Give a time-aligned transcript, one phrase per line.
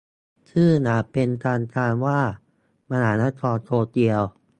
[0.49, 2.19] ชื่ออย่างเป็นทางการว่า
[2.91, 4.21] มหานครโตเกียว